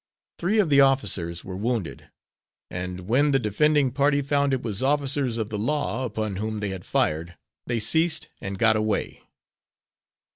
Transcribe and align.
Three 0.39 0.57
of 0.57 0.69
the 0.71 0.81
officers 0.81 1.45
were 1.45 1.55
wounded, 1.55 2.09
and 2.71 3.01
when 3.01 3.29
the 3.29 3.37
defending 3.37 3.91
party 3.91 4.23
found 4.23 4.51
it 4.51 4.63
was 4.63 4.81
officers 4.81 5.37
of 5.37 5.49
the 5.51 5.59
law 5.59 6.05
upon 6.05 6.37
whom 6.37 6.59
they 6.59 6.69
had 6.69 6.85
fired, 6.85 7.37
they 7.67 7.79
ceased 7.79 8.27
and 8.41 8.57
got 8.57 8.75
away. 8.75 9.21